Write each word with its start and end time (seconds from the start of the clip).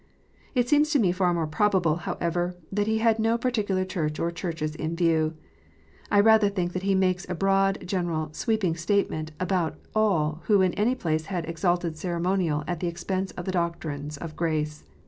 It 0.55 0.67
seems 0.67 0.89
to 0.93 0.97
me 0.99 1.11
far 1.11 1.31
more 1.31 1.45
probable, 1.45 1.97
however, 1.97 2.55
that 2.71 2.87
he 2.87 2.97
had 2.97 3.19
no 3.19 3.37
particular 3.37 3.85
Church 3.85 4.19
or 4.19 4.31
Churches 4.31 4.73
in 4.73 4.95
view. 4.95 5.35
I 6.09 6.19
rather 6.21 6.49
think 6.49 6.73
that 6.73 6.81
he 6.81 6.95
makes 6.95 7.29
a 7.29 7.35
broad, 7.35 7.85
general, 7.87 8.33
sweeping 8.33 8.75
statement 8.75 9.31
about 9.39 9.77
all 9.93 10.41
who 10.45 10.63
in 10.63 10.73
any 10.73 10.95
place 10.95 11.25
had 11.27 11.47
exalted 11.47 11.97
ceremonial 11.99 12.63
at 12.67 12.79
the 12.79 12.87
expense 12.87 13.29
of 13.33 13.45
the 13.45 13.51
doctrines 13.51 14.17
of 14.17 14.35
"grace." 14.35 14.85